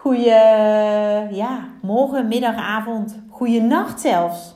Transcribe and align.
Goeie, 0.00 0.30
ja, 1.30 1.68
morgen, 1.82 2.28
middag, 2.28 2.56
avond. 2.56 3.22
Goeie 3.30 3.60
nacht 3.60 4.00
zelfs. 4.00 4.54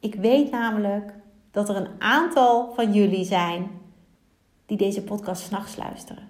Ik 0.00 0.14
weet 0.14 0.50
namelijk 0.50 1.14
dat 1.50 1.68
er 1.68 1.76
een 1.76 1.90
aantal 1.98 2.72
van 2.74 2.92
jullie 2.92 3.24
zijn 3.24 3.70
die 4.66 4.76
deze 4.76 5.02
podcast 5.02 5.42
s'nachts 5.42 5.76
luisteren. 5.76 6.28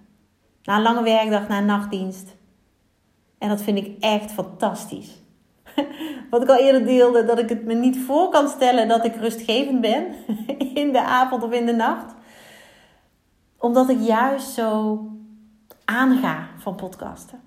Na 0.62 0.76
een 0.76 0.82
lange 0.82 1.02
werkdag, 1.02 1.48
na 1.48 1.58
een 1.58 1.66
nachtdienst. 1.66 2.36
En 3.38 3.48
dat 3.48 3.62
vind 3.62 3.78
ik 3.78 3.96
echt 4.00 4.32
fantastisch. 4.32 5.22
Wat 6.30 6.42
ik 6.42 6.48
al 6.48 6.58
eerder 6.58 6.84
deelde, 6.84 7.24
dat 7.24 7.38
ik 7.38 7.48
het 7.48 7.64
me 7.64 7.74
niet 7.74 7.98
voor 7.98 8.28
kan 8.28 8.48
stellen 8.48 8.88
dat 8.88 9.04
ik 9.04 9.16
rustgevend 9.16 9.80
ben 9.80 10.06
in 10.82 10.92
de 10.92 11.02
avond 11.02 11.42
of 11.42 11.52
in 11.52 11.66
de 11.66 11.74
nacht. 11.74 12.14
Omdat 13.58 13.88
ik 13.88 14.00
juist 14.00 14.48
zo 14.48 15.00
aanga 15.84 16.48
van 16.58 16.74
podcasten. 16.74 17.45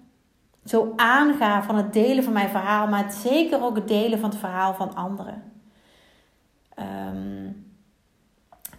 Zo 0.70 0.94
aanga 0.96 1.64
van 1.64 1.76
het 1.76 1.94
delen 1.94 2.24
van 2.24 2.34
mijn 2.34 2.50
verhaal, 2.50 2.88
maar 2.88 3.12
zeker 3.12 3.64
ook 3.64 3.76
het 3.76 3.88
delen 3.88 4.20
van 4.20 4.30
het 4.30 4.40
verhaal 4.40 4.74
van 4.74 4.96
anderen. 4.96 5.44
Um, 6.80 7.76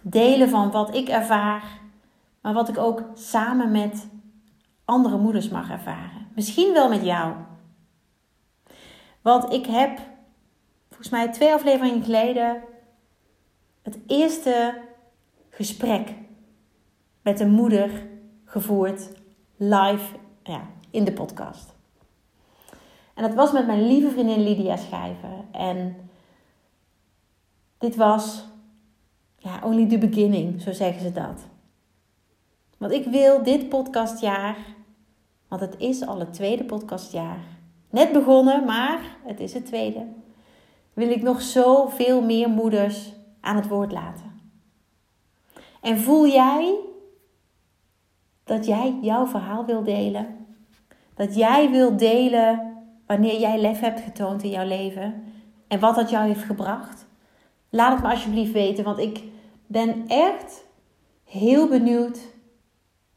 delen 0.01 0.49
van 0.49 0.71
wat 0.71 0.95
ik 0.95 1.09
ervaar, 1.09 1.63
maar 2.41 2.53
wat 2.53 2.69
ik 2.69 2.77
ook 2.77 3.03
samen 3.13 3.71
met 3.71 4.07
andere 4.85 5.17
moeders 5.17 5.49
mag 5.49 5.69
ervaren. 5.69 6.27
Misschien 6.35 6.73
wel 6.73 6.89
met 6.89 7.03
jou. 7.03 7.33
Want 9.21 9.53
ik 9.53 9.65
heb 9.65 9.99
volgens 10.87 11.09
mij 11.09 11.31
twee 11.31 11.53
afleveringen 11.53 12.03
geleden 12.03 12.63
het 13.81 13.99
eerste 14.07 14.81
gesprek 15.49 16.13
met 17.21 17.39
een 17.39 17.51
moeder 17.51 18.07
gevoerd 18.45 19.09
live 19.57 20.15
ja, 20.43 20.61
in 20.89 21.03
de 21.03 21.13
podcast. 21.13 21.70
En 23.21 23.27
dat 23.27 23.35
was 23.35 23.51
met 23.51 23.65
mijn 23.65 23.87
lieve 23.87 24.09
vriendin 24.09 24.43
Lydia 24.43 24.75
Schijven. 24.75 25.47
En 25.51 26.09
dit 27.77 27.95
was 27.95 28.45
ja, 29.37 29.59
only 29.63 29.87
the 29.87 29.97
beginning, 29.97 30.61
zo 30.61 30.71
zeggen 30.71 31.01
ze 31.01 31.11
dat. 31.11 31.41
Want 32.77 32.91
ik 32.91 33.05
wil 33.05 33.43
dit 33.43 33.69
podcastjaar, 33.69 34.57
want 35.47 35.61
het 35.61 35.75
is 35.77 36.05
al 36.05 36.19
het 36.19 36.33
tweede 36.33 36.63
podcastjaar. 36.63 37.37
Net 37.89 38.11
begonnen, 38.11 38.65
maar 38.65 39.17
het 39.23 39.39
is 39.39 39.53
het 39.53 39.65
tweede. 39.65 40.05
Wil 40.93 41.09
ik 41.09 41.21
nog 41.21 41.41
zoveel 41.41 42.21
meer 42.21 42.49
moeders 42.49 43.13
aan 43.41 43.55
het 43.55 43.67
woord 43.67 43.91
laten. 43.91 44.39
En 45.81 45.99
voel 45.99 46.27
jij 46.27 46.75
dat 48.43 48.65
jij 48.65 48.97
jouw 49.01 49.25
verhaal 49.25 49.65
wil 49.65 49.83
delen. 49.83 50.45
Dat 51.13 51.35
jij 51.35 51.71
wil 51.71 51.97
delen 51.97 52.70
wanneer 53.11 53.39
jij 53.39 53.61
lef 53.61 53.79
hebt 53.79 53.99
getoond 53.99 54.43
in 54.43 54.49
jouw 54.49 54.67
leven 54.67 55.23
en 55.67 55.79
wat 55.79 55.95
dat 55.95 56.09
jou 56.09 56.27
heeft 56.27 56.43
gebracht. 56.43 57.05
Laat 57.69 57.93
het 57.93 58.01
me 58.01 58.09
alsjeblieft 58.09 58.51
weten, 58.51 58.83
want 58.83 58.97
ik 58.97 59.23
ben 59.67 60.07
echt 60.07 60.65
heel 61.23 61.67
benieuwd 61.67 62.19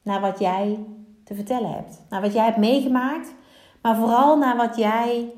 naar 0.02 0.20
wat 0.20 0.38
jij 0.38 0.84
te 1.24 1.34
vertellen 1.34 1.70
hebt. 1.70 2.02
Naar 2.08 2.20
wat 2.20 2.32
jij 2.32 2.44
hebt 2.44 2.56
meegemaakt, 2.56 3.34
maar 3.82 3.96
vooral 3.96 4.38
naar 4.38 4.56
wat 4.56 4.76
jij 4.76 5.32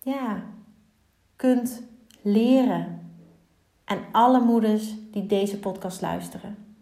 ja, 0.00 0.42
kunt 1.36 1.82
leren 2.22 3.10
aan 3.84 4.04
alle 4.12 4.40
moeders 4.40 4.94
die 5.10 5.26
deze 5.26 5.58
podcast 5.58 6.00
luisteren. 6.00 6.76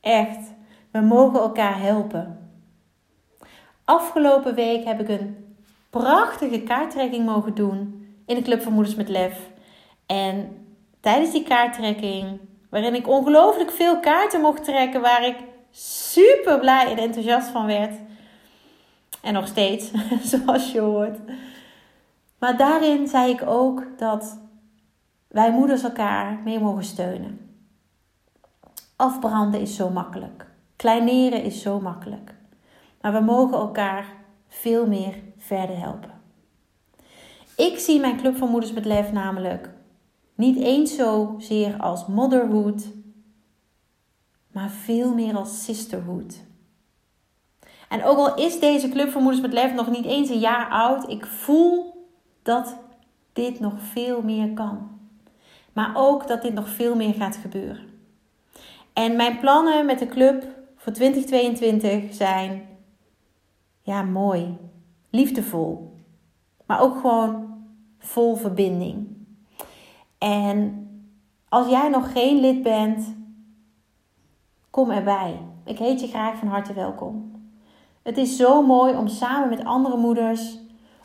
Echt, 0.00 0.52
we 0.90 1.00
mogen 1.00 1.40
elkaar 1.40 1.80
helpen. 1.80 2.43
Afgelopen 3.84 4.54
week 4.54 4.84
heb 4.84 5.00
ik 5.00 5.08
een 5.08 5.56
prachtige 5.90 6.62
kaarttrekking 6.62 7.26
mogen 7.26 7.54
doen 7.54 8.08
in 8.26 8.34
de 8.34 8.42
Club 8.42 8.62
van 8.62 8.72
Moeders 8.72 8.94
met 8.94 9.08
Lef. 9.08 9.50
En 10.06 10.66
tijdens 11.00 11.32
die 11.32 11.42
kaarttrekking, 11.42 12.40
waarin 12.70 12.94
ik 12.94 13.08
ongelooflijk 13.08 13.70
veel 13.70 14.00
kaarten 14.00 14.40
mocht 14.40 14.64
trekken, 14.64 15.00
waar 15.00 15.26
ik 15.26 15.36
super 15.70 16.58
blij 16.58 16.90
en 16.90 16.98
enthousiast 16.98 17.48
van 17.48 17.66
werd. 17.66 17.94
En 19.22 19.32
nog 19.32 19.46
steeds, 19.46 19.90
zoals 20.32 20.72
je 20.72 20.80
hoort. 20.80 21.18
Maar 22.38 22.56
daarin 22.56 23.08
zei 23.08 23.32
ik 23.32 23.42
ook 23.46 23.86
dat 23.96 24.38
wij 25.28 25.52
moeders 25.52 25.82
elkaar 25.82 26.40
mee 26.44 26.60
mogen 26.60 26.84
steunen. 26.84 27.56
Afbranden 28.96 29.60
is 29.60 29.76
zo 29.76 29.90
makkelijk. 29.90 30.46
Kleineren 30.76 31.42
is 31.42 31.62
zo 31.62 31.80
makkelijk. 31.80 32.33
Maar 33.04 33.12
we 33.12 33.20
mogen 33.20 33.58
elkaar 33.58 34.06
veel 34.48 34.86
meer 34.86 35.14
verder 35.36 35.78
helpen. 35.78 36.10
Ik 37.56 37.78
zie 37.78 38.00
mijn 38.00 38.16
Club 38.16 38.36
van 38.36 38.48
Moeders 38.48 38.72
met 38.72 38.84
Lef 38.84 39.12
namelijk 39.12 39.70
niet 40.34 40.56
eens 40.56 40.94
zozeer 40.94 41.76
als 41.80 42.06
motherhood, 42.06 42.84
maar 44.52 44.70
veel 44.70 45.14
meer 45.14 45.36
als 45.36 45.64
sisterhood. 45.64 46.40
En 47.88 48.04
ook 48.04 48.16
al 48.16 48.34
is 48.34 48.60
deze 48.60 48.88
Club 48.88 49.10
van 49.10 49.22
Moeders 49.22 49.42
met 49.42 49.52
Lef 49.52 49.74
nog 49.74 49.90
niet 49.90 50.04
eens 50.04 50.28
een 50.28 50.38
jaar 50.38 50.68
oud, 50.68 51.10
ik 51.10 51.26
voel 51.26 52.06
dat 52.42 52.76
dit 53.32 53.60
nog 53.60 53.74
veel 53.92 54.22
meer 54.22 54.52
kan. 54.52 54.90
Maar 55.72 55.92
ook 55.94 56.28
dat 56.28 56.42
dit 56.42 56.54
nog 56.54 56.68
veel 56.68 56.94
meer 56.94 57.14
gaat 57.14 57.36
gebeuren. 57.36 57.88
En 58.92 59.16
mijn 59.16 59.38
plannen 59.38 59.86
met 59.86 59.98
de 59.98 60.08
club 60.08 60.46
voor 60.76 60.92
2022 60.92 62.14
zijn 62.14 62.72
ja, 63.84 64.02
mooi, 64.02 64.56
liefdevol, 65.10 65.94
maar 66.66 66.80
ook 66.80 67.00
gewoon 67.00 67.64
vol 67.98 68.36
verbinding. 68.36 69.06
En 70.18 70.86
als 71.48 71.68
jij 71.68 71.88
nog 71.88 72.12
geen 72.12 72.40
lid 72.40 72.62
bent, 72.62 73.16
kom 74.70 74.90
erbij. 74.90 75.40
Ik 75.64 75.78
heet 75.78 76.00
je 76.00 76.06
graag 76.06 76.36
van 76.38 76.48
harte 76.48 76.72
welkom. 76.72 77.42
Het 78.02 78.16
is 78.16 78.36
zo 78.36 78.62
mooi 78.62 78.96
om 78.96 79.08
samen 79.08 79.48
met 79.48 79.64
andere 79.64 79.96
moeders 79.96 80.58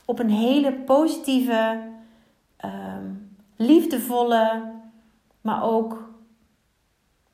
op 0.05 0.19
een 0.19 0.29
hele 0.29 0.73
positieve, 0.73 1.89
ehm, 2.57 3.05
liefdevolle, 3.55 4.71
maar 5.41 5.63
ook 5.63 6.13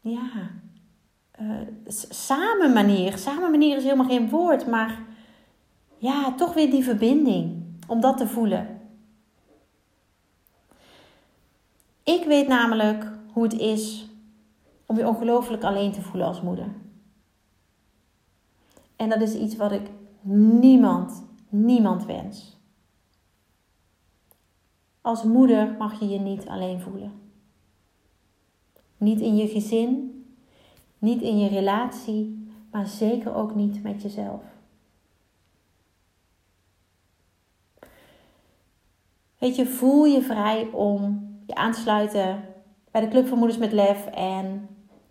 ja, 0.01 0.29
uh, 1.41 1.67
samen 2.09 2.73
manier. 2.73 3.17
Samen 3.17 3.51
manier 3.51 3.77
is 3.77 3.83
helemaal 3.83 4.07
geen 4.07 4.29
woord, 4.29 4.67
maar 4.67 4.99
ja, 5.97 6.33
toch 6.35 6.53
weer 6.53 6.71
die 6.71 6.83
verbinding. 6.83 7.63
Om 7.87 8.01
dat 8.01 8.17
te 8.17 8.27
voelen. 8.27 8.81
Ik 12.03 12.23
weet 12.25 12.47
namelijk 12.47 13.11
hoe 13.31 13.43
het 13.43 13.53
is 13.53 14.09
om 14.85 14.97
je 14.97 15.07
ongelooflijk 15.07 15.63
alleen 15.63 15.91
te 15.91 16.01
voelen 16.01 16.27
als 16.27 16.41
moeder. 16.41 16.67
En 18.95 19.09
dat 19.09 19.21
is 19.21 19.35
iets 19.35 19.55
wat 19.55 19.71
ik 19.71 19.89
niemand, 20.21 21.23
niemand 21.49 22.05
wens. 22.05 22.57
Als 25.01 25.23
moeder 25.23 25.75
mag 25.77 25.99
je 25.99 26.07
je 26.07 26.19
niet 26.19 26.47
alleen 26.47 26.81
voelen. 26.81 27.11
Niet 28.97 29.19
in 29.19 29.35
je 29.35 29.47
gezin, 29.47 30.15
niet 30.99 31.21
in 31.21 31.39
je 31.39 31.49
relatie, 31.49 32.49
maar 32.71 32.87
zeker 32.87 33.35
ook 33.35 33.55
niet 33.55 33.83
met 33.83 34.01
jezelf. 34.01 34.54
Weet 39.39 39.55
je, 39.55 39.65
voel 39.65 40.05
je 40.05 40.21
vrij 40.21 40.67
om 40.71 41.27
je 41.45 41.55
aan 41.55 41.71
te 41.71 41.79
sluiten 41.79 42.43
bij 42.91 43.01
de 43.01 43.07
Club 43.07 43.27
van 43.27 43.37
Moeders 43.37 43.59
met 43.59 43.71
Lef. 43.71 44.05
En 44.05 44.69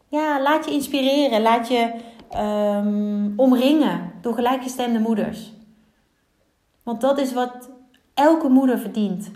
ja, 0.09 0.43
laat 0.43 0.65
je 0.65 0.71
inspireren. 0.71 1.43
Laat 1.43 1.69
je 1.69 1.95
um, 2.37 3.33
omringen 3.37 4.13
door 4.21 4.35
gelijkgestemde 4.35 4.99
moeders. 4.99 5.53
Want 6.83 7.01
dat 7.01 7.19
is 7.19 7.33
wat 7.33 7.71
elke 8.15 8.49
moeder 8.49 8.79
verdient. 8.79 9.31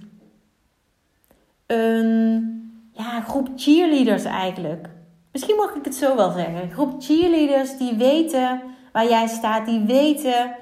Een 1.67 2.57
ja, 2.93 3.21
groep 3.21 3.49
cheerleaders 3.57 4.25
eigenlijk. 4.25 4.89
Misschien 5.33 5.57
mag 5.57 5.75
ik 5.75 5.85
het 5.85 5.95
zo 5.95 6.17
wel 6.17 6.31
zeggen. 6.31 6.63
Een 6.63 6.71
groep 6.71 7.03
cheerleaders 7.03 7.77
die 7.77 7.97
weten 7.97 8.63
waar 8.93 9.09
jij 9.09 9.27
staat, 9.27 9.67
die 9.67 9.81
weten 9.81 10.57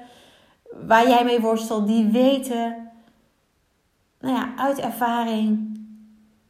waar 0.85 1.07
jij 1.07 1.23
mee 1.23 1.39
worstelt, 1.39 1.87
die 1.87 2.05
weten, 2.05 2.86
nou 4.19 4.35
ja, 4.35 4.53
uit 4.55 4.79
ervaring 4.79 5.79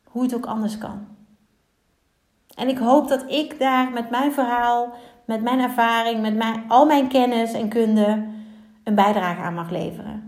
hoe 0.04 0.24
het 0.24 0.36
ook 0.36 0.46
anders 0.46 0.78
kan. 0.78 1.08
En 2.56 2.68
ik 2.68 2.78
hoop 2.78 3.08
dat 3.08 3.32
ik 3.32 3.60
daar 3.60 3.92
met 3.92 4.10
mijn 4.10 4.32
verhaal, 4.32 4.94
met 5.26 5.42
mijn 5.42 5.60
ervaring, 5.60 6.22
met 6.22 6.36
mijn, 6.36 6.64
al 6.68 6.86
mijn 6.86 7.08
kennis 7.08 7.54
en 7.54 7.70
kunde 7.70 8.28
een 8.84 8.96
bijdrage 8.96 9.42
aan 9.42 9.54
mag 9.54 9.70
leveren. 9.70 10.28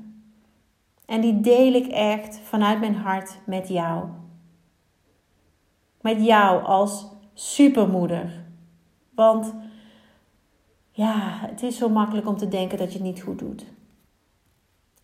En 1.05 1.21
die 1.21 1.41
deel 1.41 1.73
ik 1.73 1.87
echt 1.87 2.39
vanuit 2.43 2.79
mijn 2.79 2.95
hart 2.95 3.37
met 3.45 3.67
jou. 3.67 4.05
Met 6.01 6.25
jou 6.25 6.63
als 6.63 7.05
supermoeder. 7.33 8.45
Want 9.15 9.53
ja, 10.91 11.37
het 11.41 11.63
is 11.63 11.77
zo 11.77 11.89
makkelijk 11.89 12.27
om 12.27 12.37
te 12.37 12.47
denken 12.47 12.77
dat 12.77 12.87
je 12.87 12.97
het 12.97 13.07
niet 13.07 13.21
goed 13.21 13.39
doet. 13.39 13.65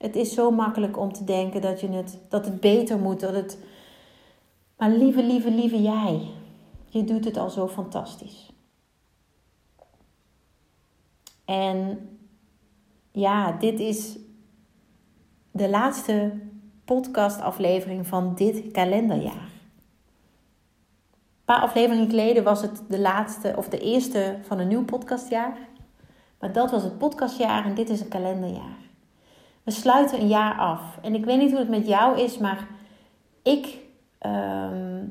Het 0.05 0.15
is 0.15 0.33
zo 0.33 0.51
makkelijk 0.51 0.97
om 0.97 1.13
te 1.13 1.23
denken 1.23 1.61
dat, 1.61 1.81
je 1.81 1.89
het, 1.89 2.17
dat 2.29 2.45
het 2.45 2.59
beter 2.59 2.99
moet. 2.99 3.19
Dat 3.19 3.33
het... 3.33 3.57
Maar 4.77 4.89
lieve, 4.89 5.23
lieve, 5.23 5.51
lieve 5.51 5.81
jij, 5.81 6.27
je 6.89 7.03
doet 7.03 7.25
het 7.25 7.37
al 7.37 7.49
zo 7.49 7.67
fantastisch. 7.67 8.51
En 11.45 12.09
ja, 13.11 13.51
dit 13.51 13.79
is 13.79 14.17
de 15.51 15.69
laatste 15.69 16.33
podcastaflevering 16.83 18.07
van 18.07 18.35
dit 18.35 18.71
kalenderjaar. 18.71 19.49
Een 21.13 21.45
paar 21.45 21.61
afleveringen 21.61 22.09
geleden 22.09 22.43
was 22.43 22.61
het 22.61 22.83
de 22.89 22.99
laatste 22.99 23.53
of 23.57 23.69
de 23.69 23.79
eerste 23.79 24.37
van 24.41 24.59
een 24.59 24.67
nieuw 24.67 24.85
podcastjaar. 24.85 25.57
Maar 26.39 26.53
dat 26.53 26.71
was 26.71 26.83
het 26.83 26.97
podcastjaar 26.97 27.65
en 27.65 27.75
dit 27.75 27.89
is 27.89 28.01
een 28.01 28.07
kalenderjaar. 28.07 28.84
We 29.65 29.71
sluiten 29.71 30.21
een 30.21 30.27
jaar 30.27 30.57
af. 30.57 30.81
En 31.01 31.15
ik 31.15 31.25
weet 31.25 31.37
niet 31.37 31.49
hoe 31.49 31.59
het 31.59 31.69
met 31.69 31.87
jou 31.87 32.19
is, 32.19 32.37
maar 32.37 32.67
ik 33.43 33.77
ehm, 34.17 35.03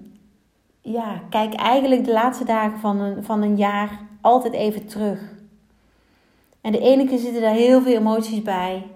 ja, 0.81 1.23
kijk 1.31 1.55
eigenlijk 1.55 2.05
de 2.05 2.13
laatste 2.13 2.45
dagen 2.45 2.79
van 2.79 3.01
een, 3.01 3.25
van 3.25 3.43
een 3.43 3.57
jaar 3.57 4.01
altijd 4.21 4.53
even 4.53 4.87
terug. 4.87 5.33
En 6.61 6.73
de 6.73 6.79
ene 6.79 7.07
keer 7.07 7.19
zitten 7.19 7.43
daar 7.43 7.55
heel 7.55 7.83
veel 7.83 7.97
emoties 7.97 8.43
bij. 8.43 8.87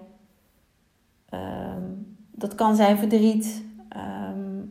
Ehm, 1.29 1.83
dat 2.31 2.55
kan 2.55 2.75
zijn 2.75 2.97
verdriet, 2.97 3.63
ehm, 3.89 4.61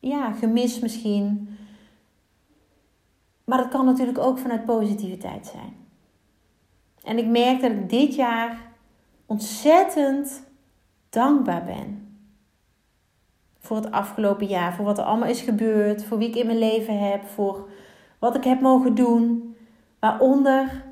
ja, 0.00 0.32
gemis 0.32 0.78
misschien. 0.78 1.56
Maar 3.44 3.58
dat 3.58 3.68
kan 3.68 3.84
natuurlijk 3.84 4.18
ook 4.18 4.38
vanuit 4.38 4.64
positiviteit 4.64 5.46
zijn. 5.46 5.76
En 7.02 7.18
ik 7.18 7.26
merk 7.26 7.60
dat 7.60 7.70
ik 7.70 7.88
dit 7.88 8.14
jaar 8.14 8.72
ontzettend 9.26 10.42
dankbaar 11.08 11.64
ben. 11.64 12.18
Voor 13.58 13.76
het 13.76 13.90
afgelopen 13.90 14.46
jaar, 14.46 14.74
voor 14.74 14.84
wat 14.84 14.98
er 14.98 15.04
allemaal 15.04 15.28
is 15.28 15.40
gebeurd, 15.40 16.04
voor 16.04 16.18
wie 16.18 16.28
ik 16.28 16.36
in 16.36 16.46
mijn 16.46 16.58
leven 16.58 17.10
heb, 17.10 17.24
voor 17.24 17.68
wat 18.18 18.34
ik 18.34 18.44
heb 18.44 18.60
mogen 18.60 18.94
doen. 18.94 19.56
Waaronder 19.98 20.84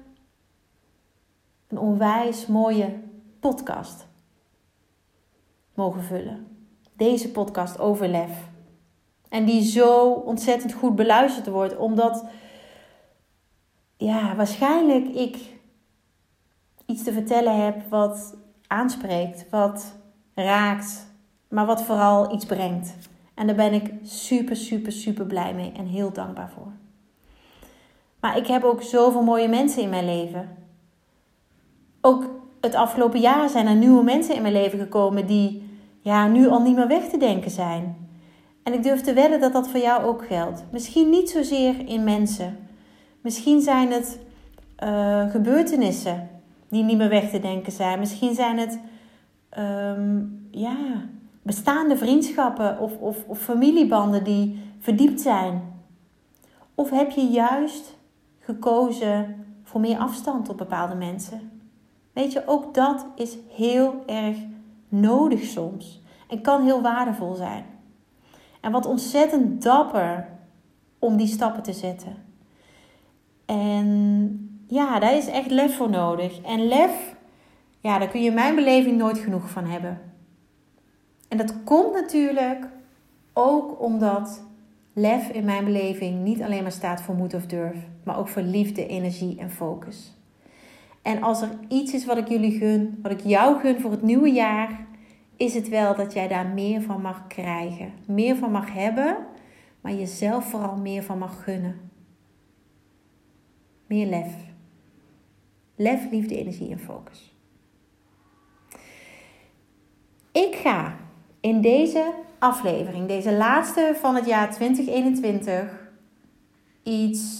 een 1.68 1.78
onwijs 1.78 2.46
mooie 2.46 3.00
podcast 3.40 4.06
mogen 5.74 6.02
vullen. 6.02 6.46
Deze 6.92 7.30
podcast 7.30 7.78
over 7.78 8.08
lef. 8.08 8.50
En 9.28 9.44
die 9.44 9.62
zo 9.62 10.12
ontzettend 10.12 10.72
goed 10.72 10.96
beluisterd 10.96 11.46
wordt, 11.46 11.76
omdat 11.76 12.24
ja, 13.96 14.36
waarschijnlijk 14.36 15.06
ik 15.08 15.36
iets 16.92 17.02
te 17.02 17.12
vertellen 17.12 17.64
heb 17.64 17.82
wat 17.88 18.36
aanspreekt, 18.66 19.50
wat 19.50 19.94
raakt, 20.34 21.06
maar 21.48 21.66
wat 21.66 21.82
vooral 21.82 22.34
iets 22.34 22.44
brengt. 22.44 22.94
En 23.34 23.46
daar 23.46 23.56
ben 23.56 23.72
ik 23.72 23.92
super, 24.02 24.56
super, 24.56 24.92
super 24.92 25.26
blij 25.26 25.54
mee 25.54 25.72
en 25.76 25.86
heel 25.86 26.12
dankbaar 26.12 26.50
voor. 26.50 26.72
Maar 28.20 28.36
ik 28.36 28.46
heb 28.46 28.64
ook 28.64 28.82
zoveel 28.82 29.22
mooie 29.22 29.48
mensen 29.48 29.82
in 29.82 29.88
mijn 29.88 30.04
leven. 30.04 30.56
Ook 32.00 32.30
het 32.60 32.74
afgelopen 32.74 33.20
jaar 33.20 33.48
zijn 33.48 33.66
er 33.66 33.74
nieuwe 33.74 34.02
mensen 34.02 34.34
in 34.34 34.42
mijn 34.42 34.54
leven 34.54 34.78
gekomen 34.78 35.26
die 35.26 35.70
ja, 36.00 36.26
nu 36.26 36.48
al 36.48 36.60
niet 36.60 36.76
meer 36.76 36.88
weg 36.88 37.08
te 37.08 37.16
denken 37.16 37.50
zijn. 37.50 37.96
En 38.62 38.72
ik 38.72 38.82
durf 38.82 39.00
te 39.00 39.12
wedden 39.12 39.40
dat 39.40 39.52
dat 39.52 39.68
voor 39.68 39.80
jou 39.80 40.04
ook 40.04 40.26
geldt. 40.26 40.64
Misschien 40.70 41.10
niet 41.10 41.30
zozeer 41.30 41.88
in 41.88 42.04
mensen. 42.04 42.58
Misschien 43.20 43.60
zijn 43.60 43.92
het 43.92 44.18
uh, 44.84 45.30
gebeurtenissen 45.30 46.28
die 46.72 46.84
niet 46.84 46.96
meer 46.96 47.08
weg 47.08 47.30
te 47.30 47.38
denken 47.38 47.72
zijn. 47.72 47.98
Misschien 47.98 48.34
zijn 48.34 48.58
het 48.58 48.80
um, 49.58 50.48
ja, 50.50 50.76
bestaande 51.42 51.96
vriendschappen 51.96 52.78
of, 52.78 52.98
of, 52.98 53.24
of 53.26 53.38
familiebanden 53.38 54.24
die 54.24 54.62
verdiept 54.78 55.20
zijn. 55.20 55.62
Of 56.74 56.90
heb 56.90 57.10
je 57.10 57.26
juist 57.26 57.98
gekozen 58.38 59.44
voor 59.62 59.80
meer 59.80 59.98
afstand 59.98 60.48
op 60.48 60.56
bepaalde 60.56 60.94
mensen? 60.94 61.60
Weet 62.12 62.32
je, 62.32 62.42
ook 62.46 62.74
dat 62.74 63.06
is 63.14 63.36
heel 63.50 64.02
erg 64.06 64.36
nodig 64.88 65.42
soms 65.42 66.02
en 66.28 66.40
kan 66.40 66.64
heel 66.64 66.82
waardevol 66.82 67.34
zijn. 67.34 67.64
En 68.60 68.72
wat 68.72 68.86
ontzettend 68.86 69.62
dapper 69.62 70.28
om 70.98 71.16
die 71.16 71.26
stappen 71.26 71.62
te 71.62 71.72
zetten. 71.72 72.16
En 73.46 74.41
ja, 74.72 74.98
daar 74.98 75.16
is 75.16 75.26
echt 75.26 75.50
lef 75.50 75.76
voor 75.76 75.90
nodig. 75.90 76.40
En 76.40 76.66
lef, 76.68 77.14
ja, 77.80 77.98
daar 77.98 78.08
kun 78.08 78.20
je 78.22 78.28
in 78.28 78.34
mijn 78.34 78.54
beleving 78.54 78.96
nooit 78.96 79.18
genoeg 79.18 79.50
van 79.50 79.64
hebben. 79.64 80.00
En 81.28 81.38
dat 81.38 81.64
komt 81.64 81.92
natuurlijk 81.92 82.68
ook 83.32 83.80
omdat 83.80 84.44
lef 84.92 85.28
in 85.28 85.44
mijn 85.44 85.64
beleving 85.64 86.22
niet 86.22 86.42
alleen 86.42 86.62
maar 86.62 86.72
staat 86.72 87.02
voor 87.02 87.14
moed 87.14 87.34
of 87.34 87.46
durf, 87.46 87.76
maar 88.04 88.18
ook 88.18 88.28
voor 88.28 88.42
liefde, 88.42 88.86
energie 88.86 89.38
en 89.38 89.50
focus. 89.50 90.16
En 91.02 91.22
als 91.22 91.42
er 91.42 91.50
iets 91.68 91.92
is 91.92 92.04
wat 92.04 92.16
ik 92.16 92.28
jullie 92.28 92.58
gun, 92.58 92.98
wat 93.02 93.12
ik 93.12 93.20
jou 93.20 93.60
gun 93.60 93.80
voor 93.80 93.90
het 93.90 94.02
nieuwe 94.02 94.32
jaar, 94.32 94.86
is 95.36 95.54
het 95.54 95.68
wel 95.68 95.94
dat 95.94 96.12
jij 96.12 96.28
daar 96.28 96.46
meer 96.46 96.82
van 96.82 97.00
mag 97.00 97.26
krijgen. 97.26 97.92
Meer 98.06 98.36
van 98.36 98.50
mag 98.50 98.72
hebben, 98.72 99.16
maar 99.80 99.92
jezelf 99.92 100.44
vooral 100.44 100.76
meer 100.76 101.02
van 101.02 101.18
mag 101.18 101.44
gunnen. 101.44 101.90
Meer 103.86 104.06
lef. 104.06 104.51
Lef, 105.76 106.10
liefde, 106.10 106.38
energie 106.38 106.70
en 106.70 106.78
focus. 106.78 107.34
Ik 110.32 110.54
ga 110.54 110.96
in 111.40 111.60
deze 111.60 112.12
aflevering, 112.38 113.08
deze 113.08 113.32
laatste 113.32 113.96
van 114.00 114.14
het 114.14 114.26
jaar 114.26 114.50
2021, 114.50 115.90
iets, 116.82 117.30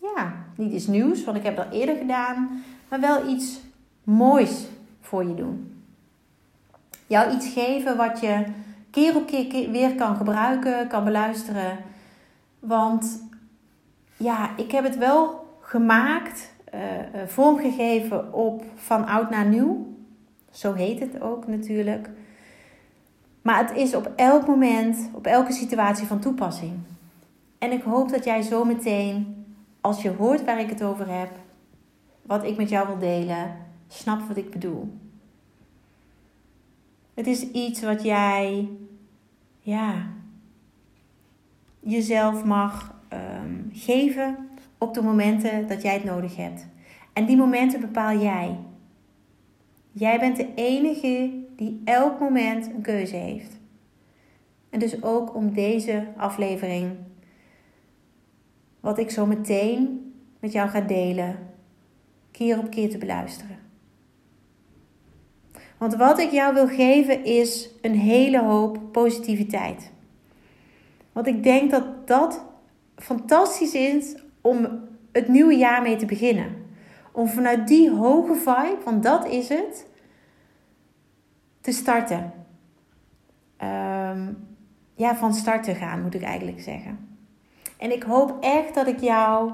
ja, 0.00 0.44
niet 0.56 0.72
iets 0.72 0.86
nieuws, 0.86 1.24
want 1.24 1.36
ik 1.36 1.42
heb 1.42 1.56
dat 1.56 1.72
eerder 1.72 1.96
gedaan, 1.96 2.64
maar 2.88 3.00
wel 3.00 3.28
iets 3.28 3.60
moois 4.04 4.66
voor 5.00 5.24
je 5.24 5.34
doen 5.34 5.72
jou 7.12 7.34
iets 7.34 7.48
geven 7.48 7.96
wat 7.96 8.20
je 8.20 8.44
keer 8.90 9.16
op 9.16 9.26
keer 9.26 9.70
weer 9.70 9.94
kan 9.94 10.16
gebruiken, 10.16 10.88
kan 10.88 11.04
beluisteren. 11.04 11.78
Want 12.58 13.28
ja, 14.16 14.56
ik 14.56 14.70
heb 14.70 14.84
het 14.84 14.98
wel 14.98 15.46
gemaakt, 15.60 16.51
vormgegeven 17.26 18.32
op 18.32 18.64
van 18.74 19.06
oud 19.06 19.30
naar 19.30 19.46
nieuw. 19.46 19.86
Zo 20.50 20.72
heet 20.72 21.00
het 21.00 21.20
ook 21.20 21.46
natuurlijk. 21.46 22.10
Maar 23.42 23.58
het 23.68 23.76
is 23.76 23.94
op 23.94 24.12
elk 24.16 24.46
moment, 24.46 25.10
op 25.12 25.26
elke 25.26 25.52
situatie 25.52 26.06
van 26.06 26.20
toepassing. 26.20 26.72
En 27.58 27.72
ik 27.72 27.82
hoop 27.82 28.08
dat 28.08 28.24
jij 28.24 28.42
zo 28.42 28.64
meteen, 28.64 29.44
als 29.80 30.02
je 30.02 30.10
hoort 30.10 30.44
waar 30.44 30.60
ik 30.60 30.68
het 30.68 30.82
over 30.82 31.18
heb, 31.18 31.30
wat 32.22 32.44
ik 32.44 32.56
met 32.56 32.68
jou 32.68 32.86
wil 32.86 32.98
delen, 32.98 33.56
snapt 33.88 34.28
wat 34.28 34.36
ik 34.36 34.50
bedoel. 34.50 34.92
Het 37.14 37.26
is 37.26 37.50
iets 37.50 37.82
wat 37.82 38.02
jij, 38.02 38.68
ja, 39.60 40.06
jezelf 41.80 42.44
mag 42.44 42.94
ehm, 43.08 43.60
geven 43.72 44.36
op 44.82 44.94
de 44.94 45.02
momenten 45.02 45.68
dat 45.68 45.82
jij 45.82 45.94
het 45.94 46.04
nodig 46.04 46.36
hebt. 46.36 46.66
En 47.12 47.26
die 47.26 47.36
momenten 47.36 47.80
bepaal 47.80 48.18
jij. 48.18 48.58
Jij 49.92 50.18
bent 50.18 50.36
de 50.36 50.48
enige 50.54 51.30
die 51.56 51.82
elk 51.84 52.20
moment 52.20 52.66
een 52.66 52.82
keuze 52.82 53.16
heeft. 53.16 53.60
En 54.70 54.78
dus 54.78 55.02
ook 55.02 55.34
om 55.34 55.52
deze 55.52 56.06
aflevering, 56.16 56.90
wat 58.80 58.98
ik 58.98 59.10
zo 59.10 59.26
meteen 59.26 60.12
met 60.40 60.52
jou 60.52 60.68
ga 60.68 60.80
delen, 60.80 61.38
keer 62.30 62.58
op 62.58 62.70
keer 62.70 62.90
te 62.90 62.98
beluisteren. 62.98 63.58
Want 65.78 65.94
wat 65.94 66.18
ik 66.18 66.30
jou 66.30 66.54
wil 66.54 66.68
geven 66.68 67.24
is 67.24 67.70
een 67.82 67.96
hele 67.96 68.42
hoop 68.42 68.78
positiviteit. 68.92 69.90
Want 71.12 71.26
ik 71.26 71.42
denk 71.42 71.70
dat 71.70 72.06
dat 72.06 72.44
fantastisch 72.96 73.74
is 73.74 74.21
om 74.42 74.88
het 75.12 75.28
nieuwe 75.28 75.56
jaar 75.56 75.82
mee 75.82 75.96
te 75.96 76.06
beginnen. 76.06 76.66
Om 77.12 77.28
vanuit 77.28 77.68
die 77.68 77.90
hoge 77.90 78.34
vibe, 78.34 78.78
want 78.84 79.02
dat 79.02 79.26
is 79.26 79.48
het, 79.48 79.86
te 81.60 81.72
starten. 81.72 82.32
Ehm, 83.56 84.32
ja, 84.94 85.16
van 85.16 85.34
start 85.34 85.62
te 85.62 85.74
gaan, 85.74 86.02
moet 86.02 86.14
ik 86.14 86.22
eigenlijk 86.22 86.60
zeggen. 86.60 87.16
En 87.78 87.92
ik 87.92 88.02
hoop 88.02 88.36
echt 88.40 88.74
dat 88.74 88.86
ik 88.86 89.00
jou 89.00 89.52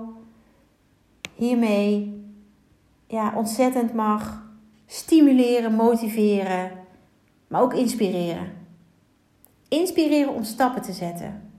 hiermee 1.35 2.23
ja, 3.07 3.33
ontzettend 3.37 3.95
mag 3.95 4.47
stimuleren, 4.87 5.75
motiveren, 5.75 6.71
maar 7.49 7.63
ook 7.63 7.75
inspireren. 7.75 8.53
Inspireren 9.69 10.35
om 10.35 10.45
stappen 10.45 10.83
te 10.83 10.93
zetten. 10.93 11.51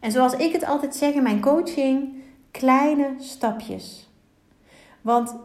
En 0.00 0.12
zoals 0.12 0.36
ik 0.36 0.52
het 0.52 0.64
altijd 0.64 0.94
zeg 0.94 1.14
in 1.14 1.22
mijn 1.22 1.40
coaching, 1.40 2.21
kleine 2.52 3.14
stapjes. 3.18 4.10
Want 5.00 5.36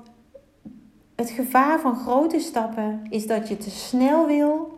het 1.16 1.30
gevaar 1.30 1.80
van 1.80 1.96
grote 1.96 2.40
stappen 2.40 3.02
is 3.10 3.28
dat 3.28 3.48
je 3.48 3.58
te 3.58 3.70
snel 3.70 4.28
wil, 4.28 4.78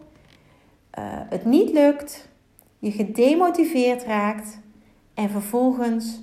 uh, 0.99 1.03
het 1.29 1.45
niet 1.45 1.71
lukt, 1.71 2.27
je 2.79 2.91
gedemotiveerd 2.91 4.03
raakt 4.03 4.59
en 5.13 5.29
vervolgens 5.29 6.19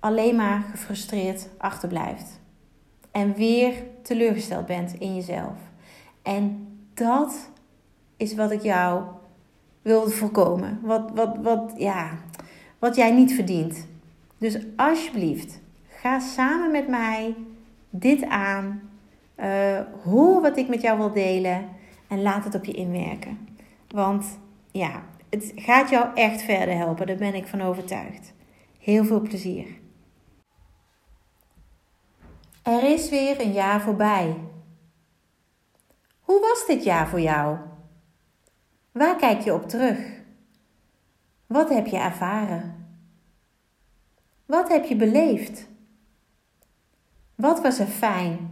alleen 0.00 0.36
maar 0.36 0.60
gefrustreerd 0.70 1.48
achterblijft. 1.58 2.40
En 3.10 3.34
weer 3.34 3.74
teleurgesteld 4.02 4.66
bent 4.66 4.94
in 4.98 5.14
jezelf. 5.14 5.56
En 6.22 6.68
dat 6.94 7.50
is 8.16 8.34
wat 8.34 8.50
ik 8.50 8.62
jou 8.62 9.02
wilde 9.82 10.10
voorkomen. 10.10 10.80
Wat, 10.82 11.10
wat, 11.14 11.36
wat, 11.42 11.72
ja, 11.76 12.10
wat 12.78 12.96
jij 12.96 13.12
niet 13.12 13.34
verdient. 13.34 13.86
Dus 14.38 14.58
alsjeblieft, 14.76 15.60
ga 15.88 16.18
samen 16.18 16.70
met 16.70 16.88
mij 16.88 17.34
dit 17.90 18.24
aan. 18.24 18.90
Uh, 19.36 19.80
hoor 20.04 20.40
wat 20.40 20.56
ik 20.56 20.68
met 20.68 20.80
jou 20.80 20.98
wil 20.98 21.12
delen. 21.12 21.68
En 22.08 22.22
laat 22.22 22.44
het 22.44 22.54
op 22.54 22.64
je 22.64 22.72
inwerken. 22.72 23.48
Want 23.88 24.38
ja, 24.72 25.02
het 25.30 25.52
gaat 25.54 25.90
jou 25.90 26.14
echt 26.14 26.42
verder 26.42 26.76
helpen. 26.76 27.06
Daar 27.06 27.16
ben 27.16 27.34
ik 27.34 27.46
van 27.46 27.60
overtuigd. 27.60 28.32
Heel 28.78 29.04
veel 29.04 29.20
plezier. 29.20 29.66
Er 32.62 32.82
is 32.82 33.08
weer 33.08 33.40
een 33.40 33.52
jaar 33.52 33.80
voorbij. 33.80 34.36
Hoe 36.20 36.40
was 36.40 36.66
dit 36.66 36.84
jaar 36.84 37.08
voor 37.08 37.20
jou? 37.20 37.56
Waar 38.92 39.16
kijk 39.16 39.40
je 39.40 39.54
op 39.54 39.68
terug? 39.68 39.98
Wat 41.46 41.68
heb 41.68 41.86
je 41.86 41.96
ervaren? 41.96 42.77
Wat 44.48 44.68
heb 44.68 44.84
je 44.84 44.96
beleefd? 44.96 45.66
Wat 47.34 47.60
was 47.62 47.78
er 47.78 47.86
fijn? 47.86 48.50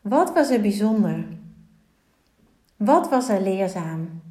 Wat 0.00 0.32
was 0.32 0.50
er 0.50 0.60
bijzonder? 0.60 1.24
Wat 2.76 3.08
was 3.08 3.28
er 3.28 3.40
leerzaam? 3.40 4.22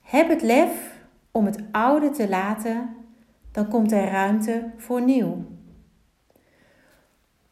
Heb 0.00 0.28
het 0.28 0.42
lef 0.42 1.00
om 1.30 1.46
het 1.46 1.62
oude 1.72 2.10
te 2.10 2.28
laten, 2.28 2.96
dan 3.52 3.68
komt 3.68 3.92
er 3.92 4.10
ruimte 4.10 4.70
voor 4.76 5.02
nieuw. 5.02 5.44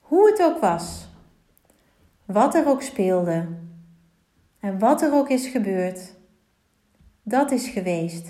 Hoe 0.00 0.30
het 0.30 0.42
ook 0.42 0.60
was, 0.60 1.08
wat 2.24 2.54
er 2.54 2.66
ook 2.66 2.82
speelde 2.82 3.46
en 4.60 4.78
wat 4.78 5.02
er 5.02 5.12
ook 5.12 5.28
is 5.28 5.46
gebeurd, 5.46 6.14
dat 7.22 7.50
is 7.50 7.68
geweest. 7.68 8.28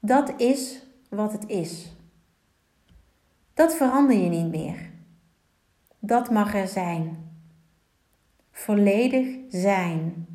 Dat 0.00 0.40
is 0.40 0.86
wat 1.08 1.32
het 1.32 1.48
is. 1.48 1.96
Dat 3.54 3.74
verander 3.74 4.16
je 4.16 4.28
niet 4.28 4.50
meer. 4.50 4.90
Dat 5.98 6.30
mag 6.30 6.54
er 6.54 6.68
zijn. 6.68 7.32
Volledig 8.50 9.36
zijn. 9.48 10.26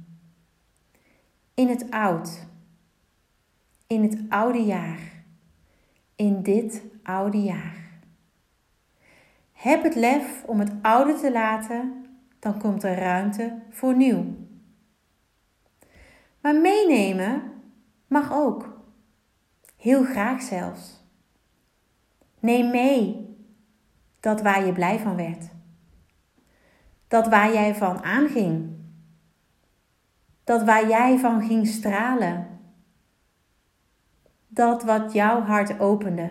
In 1.54 1.68
het 1.68 1.92
oud. 1.92 2.48
In 3.88 4.04
het 4.04 4.18
oude 4.30 4.64
jaar. 4.64 5.00
In 6.16 6.44
dit 6.44 6.84
oude 7.04 7.42
jaar. 7.42 7.84
Heb 9.52 9.84
het 9.84 9.96
lef 9.96 10.44
om 10.46 10.60
het 10.60 10.72
oude 10.82 11.14
te 11.14 11.32
laten, 11.32 12.06
dan 12.40 12.60
komt 12.60 12.84
er 12.84 12.96
ruimte 12.96 13.60
voor 13.70 13.96
nieuw. 13.96 14.26
Maar 16.42 16.56
meenemen 16.56 17.42
mag 18.08 18.34
ook. 18.34 18.73
Heel 19.84 20.04
graag 20.04 20.42
zelfs. 20.42 21.04
Neem 22.40 22.72
mee 22.72 23.36
dat 24.20 24.42
waar 24.42 24.66
je 24.66 24.74
blij 24.74 25.00
van 25.00 25.16
werd. 25.16 25.50
Dat 27.08 27.28
waar 27.28 27.54
jij 27.54 27.76
van 27.76 28.04
aanging. 28.04 28.70
Dat 30.44 30.64
waar 30.64 30.88
jij 30.88 31.20
van 31.20 31.42
ging 31.42 31.68
stralen. 31.68 32.60
Dat 34.48 34.84
wat 34.84 35.14
jouw 35.14 35.42
hart 35.42 35.80
opende. 35.80 36.30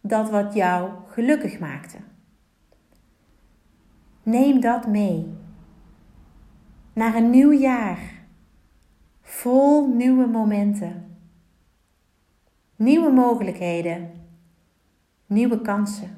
Dat 0.00 0.30
wat 0.30 0.54
jou 0.54 0.90
gelukkig 1.06 1.58
maakte. 1.58 1.98
Neem 4.22 4.60
dat 4.60 4.86
mee. 4.86 5.34
Naar 6.92 7.14
een 7.14 7.30
nieuw 7.30 7.52
jaar. 7.52 7.98
Vol 9.20 9.94
nieuwe 9.94 10.26
momenten 10.26 11.10
nieuwe 12.82 13.10
mogelijkheden, 13.10 14.10
nieuwe 15.26 15.60
kansen. 15.60 16.16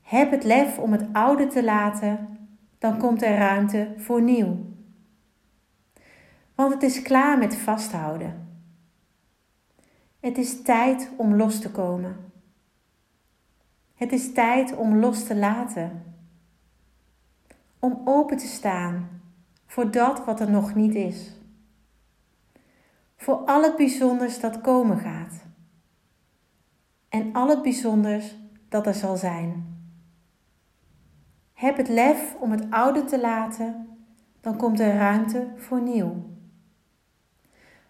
Heb 0.00 0.30
het 0.30 0.44
lef 0.44 0.78
om 0.78 0.92
het 0.92 1.06
oude 1.12 1.46
te 1.46 1.64
laten, 1.64 2.38
dan 2.78 2.98
komt 2.98 3.22
er 3.22 3.36
ruimte 3.36 3.94
voor 3.96 4.22
nieuw. 4.22 4.56
Want 6.54 6.72
het 6.74 6.82
is 6.82 7.02
klaar 7.02 7.38
met 7.38 7.56
vasthouden. 7.56 8.60
Het 10.20 10.38
is 10.38 10.62
tijd 10.62 11.10
om 11.16 11.34
los 11.34 11.60
te 11.60 11.70
komen. 11.70 12.16
Het 13.94 14.12
is 14.12 14.32
tijd 14.32 14.76
om 14.76 14.96
los 14.96 15.24
te 15.24 15.36
laten. 15.36 16.02
Om 17.78 18.02
open 18.04 18.36
te 18.36 18.46
staan 18.46 19.20
voor 19.66 19.90
dat 19.90 20.24
wat 20.24 20.40
er 20.40 20.50
nog 20.50 20.74
niet 20.74 20.94
is 20.94 21.40
voor 23.22 23.36
al 23.36 23.62
het 23.62 23.76
bijzonders 23.76 24.40
dat 24.40 24.60
komen 24.60 24.98
gaat. 24.98 25.44
En 27.08 27.32
al 27.32 27.48
het 27.48 27.62
bijzonders 27.62 28.36
dat 28.68 28.86
er 28.86 28.94
zal 28.94 29.16
zijn. 29.16 29.76
Heb 31.52 31.76
het 31.76 31.88
lef 31.88 32.34
om 32.40 32.50
het 32.50 32.70
oude 32.70 33.04
te 33.04 33.20
laten, 33.20 33.88
dan 34.40 34.56
komt 34.56 34.80
er 34.80 34.94
ruimte 34.94 35.52
voor 35.56 35.82
nieuw. 35.82 36.30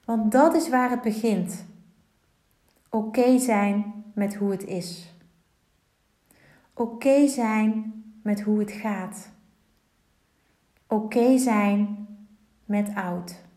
Want 0.04 0.32
dat 0.32 0.54
is 0.54 0.68
waar 0.68 0.90
het 0.90 1.02
begint. 1.02 1.66
Oké 2.90 3.38
zijn 3.38 4.04
met 4.14 4.34
hoe 4.34 4.50
het 4.50 4.64
is. 4.64 5.14
Oké 6.74 7.28
zijn 7.28 7.92
met 8.22 8.40
hoe 8.40 8.58
het 8.58 8.72
gaat. 8.72 9.30
Oké 10.86 11.38
zijn 11.38 12.06
met 12.64 12.94
oud 12.94 13.50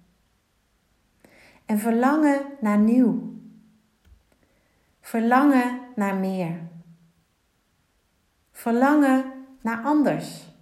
en 1.66 1.80
verlangen 1.80 2.42
naar 2.62 2.78
nieuw. 2.78 3.34
Verlangen 5.02 5.80
naar 5.96 6.16
meer. 6.16 6.60
Verlangen 8.52 9.32
naar 9.62 9.84
anders. 9.84 10.54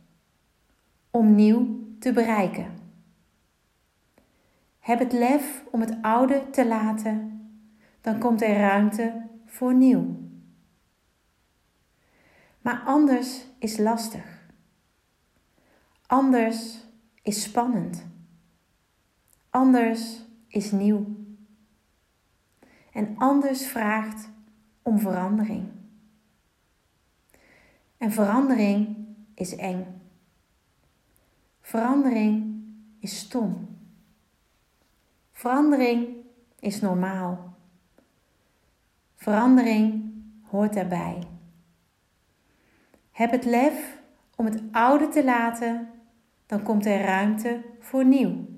Om 1.11 1.35
nieuw 1.35 1.79
te 1.99 2.13
bereiken. 2.13 2.77
Heb 4.79 4.99
het 4.99 5.11
lef 5.11 5.63
om 5.71 5.81
het 5.81 5.97
oude 6.01 6.49
te 6.49 6.67
laten, 6.67 7.41
dan 8.01 8.19
komt 8.19 8.41
er 8.41 8.57
ruimte 8.57 9.27
voor 9.45 9.73
nieuw. 9.73 10.21
Maar 12.61 12.81
anders 12.85 13.45
is 13.59 13.77
lastig. 13.77 14.47
Anders 16.05 16.83
is 17.21 17.43
spannend. 17.43 18.05
Anders 19.49 20.21
is 20.53 20.71
nieuw. 20.71 21.05
En 22.91 23.15
anders 23.17 23.67
vraagt 23.67 24.29
om 24.81 24.99
verandering. 24.99 25.67
En 27.97 28.11
verandering 28.11 28.97
is 29.33 29.55
eng. 29.55 30.01
Verandering 31.61 32.63
is 32.99 33.17
stom. 33.17 33.77
Verandering 35.31 36.15
is 36.59 36.81
normaal. 36.81 37.57
Verandering 39.15 40.13
hoort 40.41 40.73
daarbij. 40.73 41.27
Heb 43.11 43.31
het 43.31 43.45
lef 43.45 44.01
om 44.35 44.45
het 44.45 44.63
oude 44.71 45.07
te 45.07 45.23
laten, 45.23 45.89
dan 46.45 46.63
komt 46.63 46.85
er 46.85 47.01
ruimte 47.01 47.63
voor 47.79 48.05
nieuw. 48.05 48.52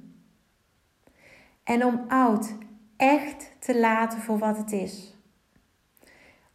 En 1.66 1.86
om 1.86 2.06
oud 2.08 2.56
echt 2.98 3.52
te 3.60 3.80
laten 3.80 4.20
voor 4.20 4.38
wat 4.38 4.58
het 4.58 4.72
is. 4.72 5.14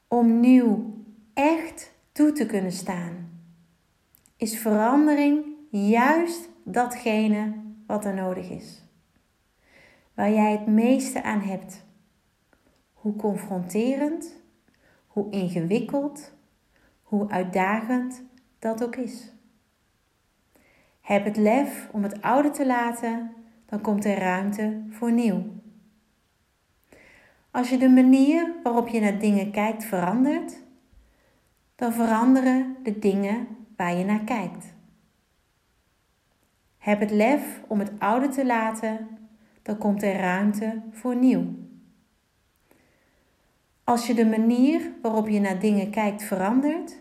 om 0.09 0.41
nieuw 0.41 0.95
echt 1.35 1.93
toe 2.13 2.33
te 2.33 2.47
kunnen 2.47 2.73
staan, 2.73 3.41
is 4.37 4.59
verandering 4.59 5.45
juist 5.71 6.49
datgene 6.65 7.55
wat 7.87 8.05
er 8.05 8.15
nodig 8.15 8.51
is. 8.51 8.83
Waar 10.15 10.31
jij 10.31 10.53
het 10.53 10.67
meeste 10.67 11.23
aan 11.23 11.41
hebt. 11.41 11.85
Hoe 12.93 13.17
confronterend, 13.17 14.37
hoe 15.07 15.31
ingewikkeld, 15.31 16.33
hoe 17.03 17.31
uitdagend 17.31 18.23
dat 18.59 18.85
ook 18.85 18.97
is. 18.97 19.33
Heb 21.01 21.25
het 21.25 21.37
lef 21.37 21.89
om 21.93 22.03
het 22.03 22.23
oude 22.23 22.51
te 22.51 22.67
laten, 22.67 23.35
dan 23.71 23.81
komt 23.81 24.05
er 24.05 24.19
ruimte 24.19 24.83
voor 24.89 25.13
nieuw. 25.13 25.43
Als 27.51 27.71
je 27.71 27.79
de 27.79 27.89
manier 27.89 28.53
waarop 28.63 28.89
je 28.89 29.01
naar 29.01 29.19
dingen 29.19 29.51
kijkt 29.51 29.85
verandert, 29.85 30.63
dan 31.77 31.93
veranderen 31.93 32.77
de 32.83 32.99
dingen 32.99 33.47
waar 33.77 33.95
je 33.95 34.05
naar 34.05 34.25
kijkt. 34.25 34.75
Heb 36.79 37.01
het 37.01 37.11
lef 37.11 37.63
om 37.69 37.79
het 37.79 37.93
oude 37.99 38.29
te 38.29 38.47
laten, 38.47 39.09
dan 39.63 39.79
komt 39.79 40.03
er 40.03 40.17
ruimte 40.17 40.83
voor 40.91 41.17
nieuw. 41.17 41.45
Als 43.85 44.07
je 44.07 44.15
de 44.15 44.27
manier 44.27 44.93
waarop 45.03 45.29
je 45.29 45.41
naar 45.41 45.61
dingen 45.61 45.91
kijkt 45.91 46.23
verandert, 46.23 46.99